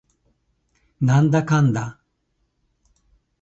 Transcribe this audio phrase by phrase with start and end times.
[0.99, 1.99] なんだかんだ